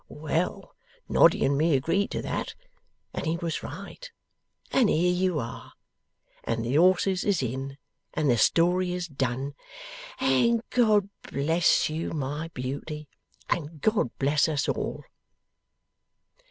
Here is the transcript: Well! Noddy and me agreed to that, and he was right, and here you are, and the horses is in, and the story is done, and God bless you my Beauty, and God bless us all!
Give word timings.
Well! 0.09 0.73
Noddy 1.07 1.45
and 1.45 1.55
me 1.55 1.75
agreed 1.75 2.09
to 2.09 2.23
that, 2.23 2.55
and 3.13 3.27
he 3.27 3.37
was 3.37 3.61
right, 3.61 4.09
and 4.71 4.89
here 4.89 5.13
you 5.13 5.37
are, 5.37 5.73
and 6.43 6.65
the 6.65 6.73
horses 6.73 7.23
is 7.23 7.43
in, 7.43 7.77
and 8.15 8.27
the 8.27 8.39
story 8.39 8.93
is 8.93 9.07
done, 9.07 9.53
and 10.19 10.63
God 10.71 11.07
bless 11.21 11.87
you 11.87 12.13
my 12.13 12.47
Beauty, 12.55 13.09
and 13.47 13.79
God 13.79 14.09
bless 14.17 14.49
us 14.49 14.67
all! 14.67 15.03